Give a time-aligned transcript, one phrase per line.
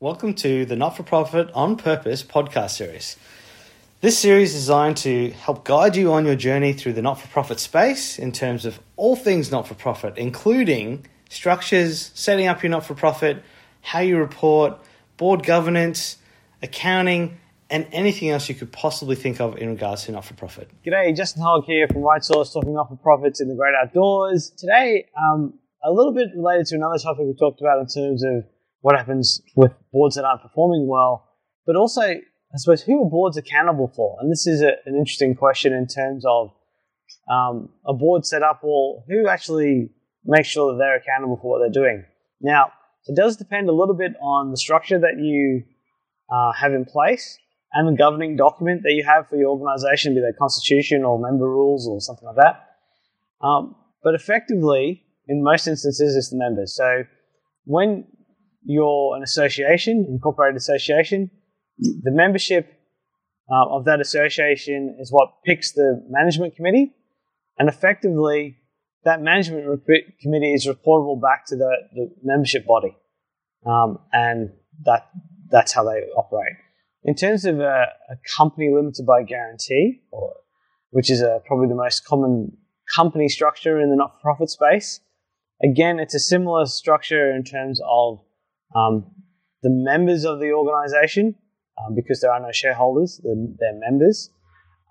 [0.00, 3.16] Welcome to the Not for Profit on Purpose podcast series.
[4.00, 7.26] This series is designed to help guide you on your journey through the not for
[7.26, 12.70] profit space in terms of all things not for profit, including structures, setting up your
[12.70, 13.42] not for profit,
[13.80, 14.78] how you report,
[15.16, 16.18] board governance,
[16.62, 17.36] accounting,
[17.68, 20.70] and anything else you could possibly think of in regards to not for profit.
[20.86, 24.50] G'day, Justin Hogg here from Right Source, talking not for profits in the great outdoors.
[24.50, 28.44] Today, um, a little bit related to another topic we talked about in terms of
[28.80, 31.28] what happens with boards that aren't performing well,
[31.66, 34.16] but also, I suppose, who are boards accountable for?
[34.20, 36.50] And this is a, an interesting question in terms of
[37.30, 39.90] um, a board set up, or who actually
[40.24, 42.04] makes sure that they're accountable for what they're doing.
[42.40, 42.72] Now,
[43.06, 45.64] it does depend a little bit on the structure that you
[46.30, 47.38] uh, have in place
[47.72, 51.48] and the governing document that you have for your organization, be that constitution or member
[51.48, 53.46] rules or something like that.
[53.46, 56.74] Um, but effectively, in most instances, it's the members.
[56.74, 57.04] So
[57.64, 58.06] when
[58.68, 61.30] you're an association, incorporated association,
[61.78, 62.70] the membership
[63.50, 66.92] uh, of that association is what picks the management committee,
[67.58, 68.58] and effectively,
[69.04, 69.64] that management
[70.20, 72.94] committee is reportable back to the, the membership body,
[73.64, 74.50] um, and
[74.84, 75.08] that
[75.50, 76.52] that's how they operate.
[77.04, 80.34] In terms of a, a company limited by guarantee, or,
[80.90, 82.54] which is a, probably the most common
[82.94, 85.00] company structure in the not-for-profit space,
[85.64, 88.20] again, it's a similar structure in terms of
[88.74, 89.10] um,
[89.62, 91.34] the members of the organization,
[91.78, 94.30] um, because there are no shareholders, the, their members,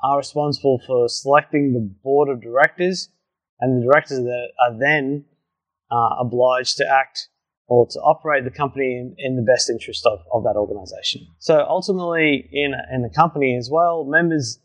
[0.04, 3.10] are responsible for selecting the board of directors,
[3.60, 5.26] and the directors that are then
[5.92, 7.30] uh, obliged to act
[7.68, 11.28] or to operate the company in, in the best interest of, of that organization.
[11.40, 14.60] So ultimately, in, in the company as well, members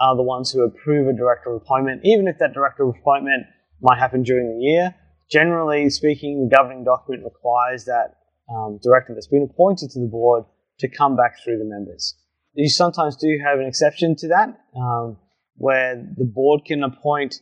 [0.00, 3.44] are the ones who approve a director appointment, even if that director appointment
[3.82, 4.94] might happen during the year.
[5.30, 8.16] Generally speaking, the governing document requires that
[8.50, 10.44] um, director that's been appointed to the board
[10.78, 12.16] to come back through the members.
[12.54, 15.16] You sometimes do have an exception to that, um,
[15.56, 17.40] where the board can appoint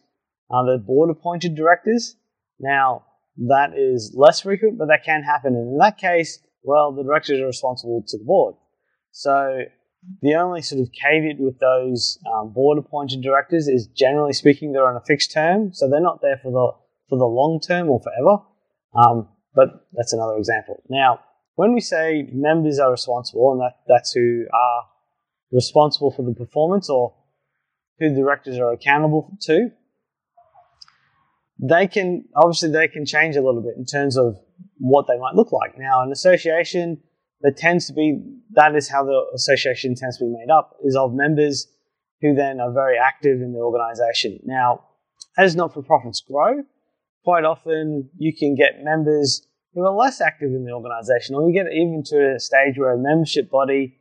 [0.50, 2.16] uh, the board appointed directors.
[2.58, 3.04] Now,
[3.48, 5.54] that is less frequent, but that can happen.
[5.54, 8.54] And in that case, well, the directors are responsible to the board.
[9.12, 9.60] So
[10.22, 14.88] the only sort of caveat with those um, board appointed directors is generally speaking, they're
[14.88, 15.72] on a fixed term.
[15.72, 16.72] So they're not there for the,
[17.08, 18.42] for the long term or forever.
[18.94, 20.80] Um, but that's another example.
[20.88, 21.18] Now,
[21.56, 24.84] when we say members are responsible, and that, that's who are
[25.50, 27.12] responsible for the performance or
[27.98, 29.70] who the directors are accountable to,
[31.60, 34.36] they can obviously they can change a little bit in terms of
[34.76, 35.76] what they might look like.
[35.76, 37.02] Now, an association
[37.40, 40.94] that tends to be that is how the association tends to be made up is
[40.94, 41.66] of members
[42.20, 44.38] who then are very active in the organization.
[44.44, 44.84] Now,
[45.36, 46.62] as not for profits grow,
[47.24, 51.52] quite often you can get members who are less active in the organization, or you
[51.52, 53.98] get even to a stage where a membership body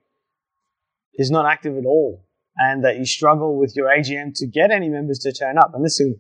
[1.16, 4.90] is not active at all, and that you struggle with your AGM to get any
[4.90, 5.72] members to turn up.
[5.74, 6.16] And this is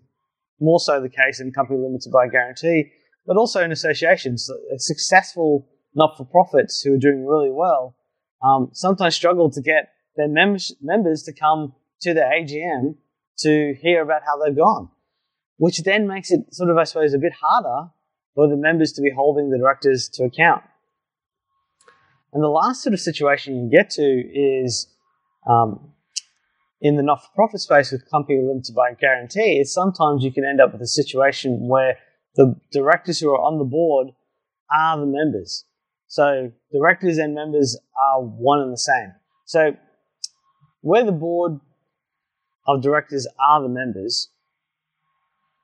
[0.59, 2.91] more so the case in company limited by guarantee,
[3.25, 4.49] but also in associations.
[4.77, 7.95] Successful not for profits who are doing really well
[8.43, 12.95] um, sometimes struggle to get their members, members to come to their AGM
[13.39, 14.89] to hear about how they've gone
[15.57, 17.89] which then makes it sort of, I suppose, a bit harder
[18.37, 20.61] for the members to be holding the directors to account.
[22.31, 24.87] And the last sort of situation you get to is
[25.49, 25.91] um,
[26.79, 30.45] in the not for profit space with company limited by guarantee, is sometimes you can
[30.45, 31.97] end up with a situation where
[32.35, 34.09] the directors who are on the board
[34.71, 35.65] are the members.
[36.05, 37.75] So directors and members
[38.05, 39.13] are one and the same.
[39.45, 39.75] So
[40.81, 41.59] where the board
[42.67, 44.29] of directors are the members,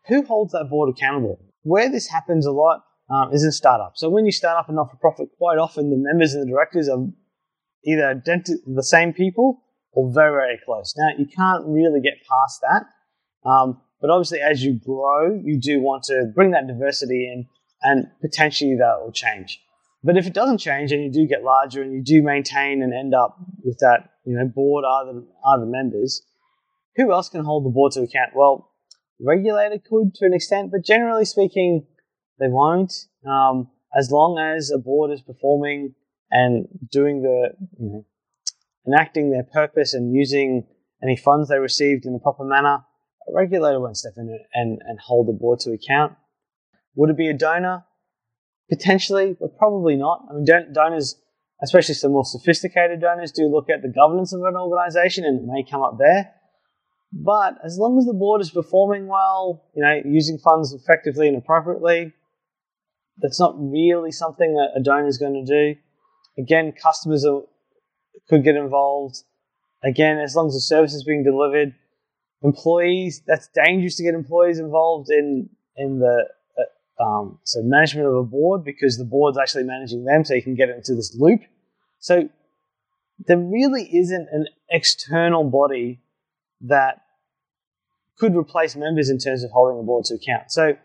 [0.08, 1.40] who holds that board accountable?
[1.64, 4.00] Where this happens a lot um, is in startups.
[4.00, 6.52] So when you start up a not for profit, quite often the members and the
[6.52, 7.06] directors are
[7.86, 10.94] either the same people or very, very close.
[10.98, 13.50] Now, you can't really get past that.
[13.50, 17.48] Um, but obviously, as you grow, you do want to bring that diversity in
[17.82, 19.60] and potentially that will change.
[20.04, 22.94] But if it doesn't change and you do get larger and you do maintain and
[22.94, 26.22] end up with that, you know, board are the, are the members,
[26.96, 28.32] who else can hold the board to account?
[28.36, 28.73] Well,
[29.20, 31.86] regulator could to an extent, but generally speaking,
[32.40, 32.94] they won't.
[33.28, 35.94] Um, as long as a board is performing
[36.32, 37.50] and doing the,
[37.80, 38.06] you know,
[38.88, 40.66] enacting their purpose and using
[41.02, 42.80] any funds they received in the proper manner,
[43.28, 46.14] a regulator won't step in and, and hold the board to account.
[46.96, 47.86] Would it be a donor?
[48.70, 50.26] Potentially, but probably not.
[50.30, 51.22] I mean, donors,
[51.64, 55.46] especially some more sophisticated donors, do look at the governance of an organization and it
[55.46, 56.34] may come up there.
[57.16, 61.38] But as long as the board is performing well, you know, using funds effectively and
[61.38, 62.12] appropriately,
[63.20, 65.80] that's not really something that a donor is going to do.
[66.40, 67.42] Again, customers are,
[68.28, 69.18] could get involved.
[69.84, 71.76] Again, as long as the service is being delivered,
[72.44, 73.22] employees.
[73.26, 76.28] That's dangerous to get employees involved in in the
[76.58, 80.44] uh, um, so management of a board because the board's actually managing them, so you
[80.44, 81.42] can get into this loop.
[82.00, 82.30] So
[83.26, 86.02] there really isn't an external body
[86.62, 87.03] that
[88.18, 90.52] could replace members in terms of holding a board to account.
[90.52, 90.78] So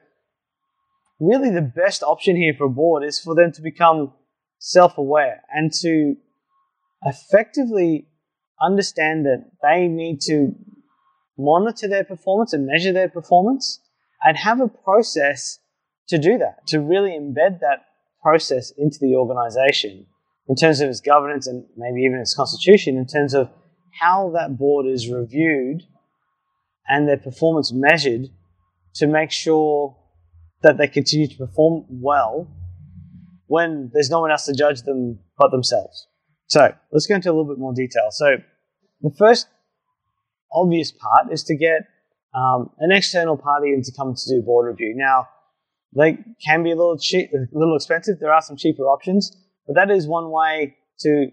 [1.21, 4.13] really the best option here for a board is for them to become
[4.59, 6.17] self-aware and to
[7.05, 8.09] effectively
[8.61, 10.55] understand that they need to
[11.39, 13.81] monitor their performance and measure their performance
[14.25, 15.61] and have a process
[16.09, 17.85] to do that, to really embed that
[18.23, 20.07] process into the organization
[20.49, 23.51] in terms of its governance and maybe even its constitution, in terms of
[24.01, 25.83] how that board is reviewed
[26.89, 28.29] and their performance measured
[28.95, 29.97] to make sure
[30.63, 32.49] that they continue to perform well
[33.47, 36.07] when there's no one else to judge them but themselves.
[36.47, 38.09] So let's go into a little bit more detail.
[38.11, 38.37] So
[39.03, 39.49] the first
[40.53, 41.83] obvious part is to get
[42.35, 44.95] um, an external party in to come to do board review.
[44.97, 45.29] Now,
[45.97, 48.19] they can be a little cheap, a little expensive.
[48.21, 49.37] There are some cheaper options,
[49.67, 51.29] but that is one way to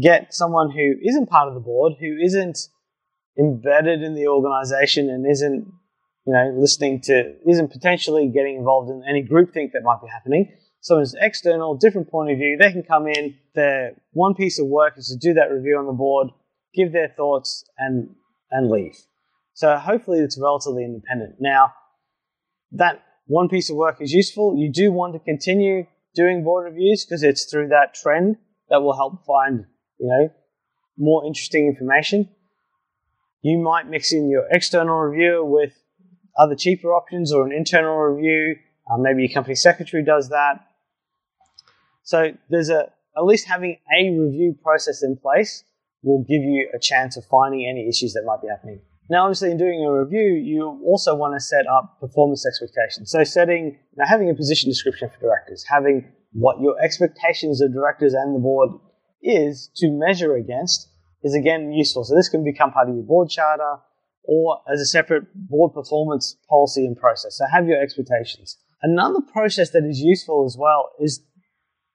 [0.00, 2.58] get someone who isn't part of the board, who isn't
[3.38, 5.66] embedded in the organization and isn't,
[6.26, 10.52] you know, listening to, isn't potentially getting involved in any groupthink that might be happening.
[10.80, 12.56] So it's external, different point of view.
[12.56, 13.36] They can come in.
[13.54, 16.28] Their one piece of work is to do that review on the board,
[16.74, 18.10] give their thoughts, and
[18.50, 18.96] and leave.
[19.54, 21.36] So hopefully it's relatively independent.
[21.40, 21.72] Now,
[22.72, 24.56] that one piece of work is useful.
[24.56, 28.36] You do want to continue doing board reviews because it's through that trend
[28.70, 29.64] that will help find,
[29.98, 30.28] you know,
[30.96, 32.28] more interesting information.
[33.46, 35.72] You might mix in your external reviewer with
[36.36, 38.56] other cheaper options or an internal review.
[38.90, 40.66] Uh, maybe your company secretary does that.
[42.02, 45.62] So there's a at least having a review process in place
[46.02, 48.80] will give you a chance of finding any issues that might be happening.
[49.08, 53.12] Now, obviously, in doing a review, you also want to set up performance expectations.
[53.12, 58.12] So, setting, now having a position description for directors, having what your expectations of directors
[58.12, 58.70] and the board
[59.22, 60.88] is to measure against
[61.26, 62.04] is again useful.
[62.04, 63.76] So, this can become part of your board charter
[64.24, 67.38] or as a separate board performance policy and process.
[67.38, 68.56] So, have your expectations.
[68.82, 71.22] Another process that is useful as well is,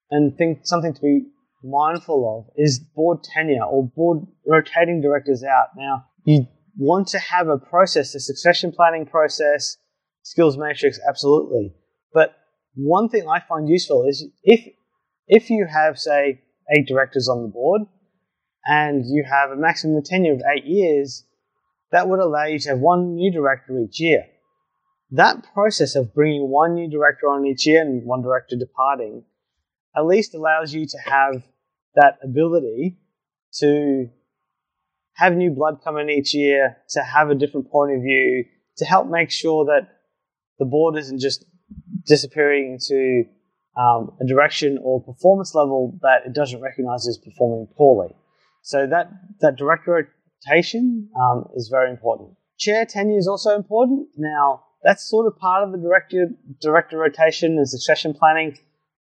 [0.09, 1.25] and think something to be
[1.63, 5.67] mindful of is board tenure or board rotating directors out.
[5.77, 6.47] Now, you
[6.77, 9.77] want to have a process, a succession planning process,
[10.23, 11.73] skills matrix, absolutely.
[12.13, 12.35] But
[12.75, 14.73] one thing I find useful is if
[15.27, 16.41] if you have, say,
[16.75, 17.83] eight directors on the board
[18.65, 21.25] and you have a maximum tenure of eight years,
[21.91, 24.25] that would allow you to have one new director each year.
[25.11, 29.23] That process of bringing one new director on each year and one director departing
[29.95, 31.43] at least allows you to have
[31.95, 32.97] that ability
[33.55, 34.09] to
[35.15, 38.45] have new blood come in each year, to have a different point of view,
[38.77, 39.89] to help make sure that
[40.59, 41.45] the board isn't just
[42.05, 43.25] disappearing into
[43.77, 48.15] um, a direction or performance level that it doesn't recognize as performing poorly.
[48.61, 49.11] So that,
[49.41, 52.31] that direct rotation um, is very important.
[52.57, 54.07] Chair tenure is also important.
[54.17, 56.29] Now, that's sort of part of the director,
[56.59, 58.57] director rotation and succession planning.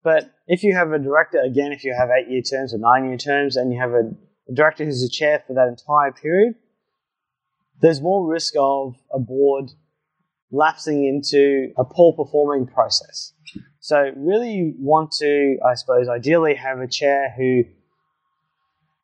[0.03, 3.09] But if you have a director, again, if you have eight year terms or nine
[3.09, 4.11] year terms, and you have a,
[4.49, 6.55] a director who's a chair for that entire period,
[7.81, 9.71] there's more risk of a board
[10.51, 13.33] lapsing into a poor performing process.
[13.81, 17.65] So, really, you want to, I suppose, ideally have a chair who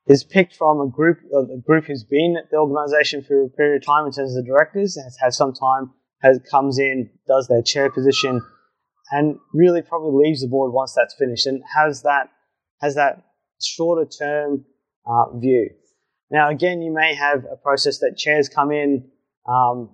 [0.07, 3.83] is picked from a group, a group who's been at the organisation for a period
[3.83, 5.93] of time in terms of the directors, has had some time,
[6.23, 8.43] has comes in, does their chair position,
[9.13, 12.31] and really probably leaves the board once that's finished and has that
[12.81, 13.23] has that
[13.63, 14.65] shorter term
[15.07, 15.71] uh, view.
[16.31, 19.09] Now, again, you may have a process that chairs come in
[19.47, 19.91] um,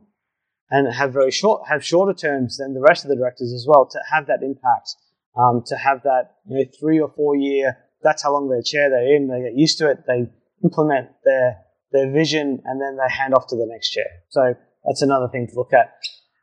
[0.71, 3.87] and have very short have shorter terms than the rest of the directors as well
[3.87, 4.95] to have that impact,
[5.37, 7.77] um, to have that you know, three or four year.
[8.02, 9.28] That's how long their chair they're in.
[9.28, 10.05] They get used to it.
[10.07, 10.31] They
[10.62, 11.59] implement their
[11.90, 14.05] their vision, and then they hand off to the next chair.
[14.28, 14.55] So
[14.87, 15.95] that's another thing to look at.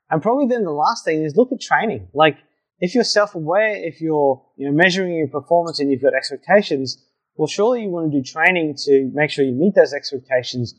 [0.09, 2.07] And probably then the last thing is look at training.
[2.13, 2.37] Like
[2.79, 7.03] if you're self-aware, if you're you know measuring your performance and you've got expectations,
[7.35, 10.75] well, surely you want to do training to make sure you meet those expectations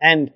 [0.00, 0.30] and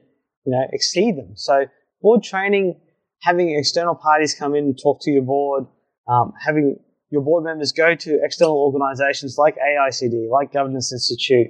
[0.44, 1.32] you know exceed them.
[1.36, 1.66] So
[2.02, 2.80] board training,
[3.22, 5.64] having external parties come in and talk to your board,
[6.08, 6.78] um, having
[7.14, 11.46] your board members go to external organisations like AICD, like Governance Institute,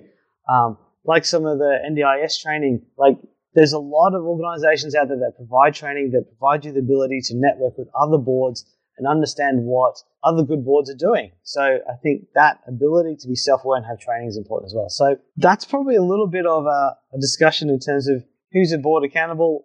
[0.47, 2.83] um, like some of the NDIS training.
[2.99, 3.17] Like
[3.55, 7.23] there's a lot of organisations out there that provide training that provide you the ability
[7.29, 8.67] to network with other boards
[8.99, 11.33] and understand what other good boards are doing.
[11.45, 14.91] So I think that ability to be self-aware and have training is important as well.
[14.91, 18.79] So that's probably a little bit of a, a discussion in terms of who's a
[18.79, 19.65] board accountable.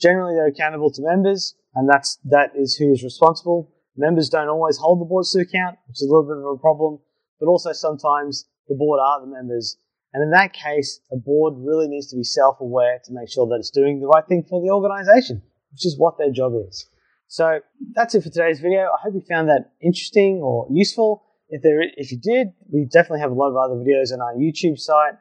[0.00, 3.73] Generally, they're accountable to members, and that's that is who is responsible.
[3.96, 6.58] Members don't always hold the boards to account, which is a little bit of a
[6.58, 6.98] problem.
[7.40, 9.76] But also sometimes the board are the members,
[10.12, 13.56] and in that case, a board really needs to be self-aware to make sure that
[13.56, 16.88] it's doing the right thing for the organisation, which is what their job is.
[17.26, 17.58] So
[17.94, 18.82] that's it for today's video.
[18.82, 21.24] I hope you found that interesting or useful.
[21.48, 24.34] If there, if you did, we definitely have a lot of other videos on our
[24.34, 25.14] YouTube site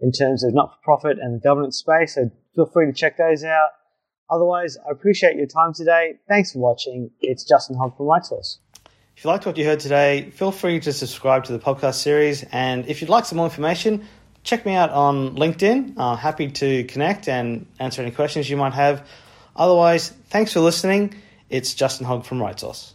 [0.00, 2.16] in terms of not-for-profit and the governance space.
[2.16, 3.70] So feel free to check those out.
[4.30, 6.14] Otherwise, I appreciate your time today.
[6.28, 7.10] Thanks for watching.
[7.20, 8.58] It's Justin Hogg from RightSource.
[9.16, 12.44] If you liked what you heard today, feel free to subscribe to the podcast series.
[12.52, 14.06] And if you'd like some more information,
[14.44, 15.98] check me out on LinkedIn.
[15.98, 19.06] I'm happy to connect and answer any questions you might have.
[19.56, 21.14] Otherwise, thanks for listening.
[21.50, 22.92] It's Justin Hogg from RightSource.